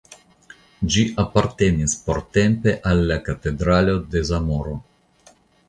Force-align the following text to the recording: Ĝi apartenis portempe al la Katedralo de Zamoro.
Ĝi 0.95 1.03
apartenis 1.23 1.93
portempe 2.07 2.75
al 2.93 3.03
la 3.13 3.21
Katedralo 3.29 3.97
de 4.17 4.27
Zamoro. 4.33 4.77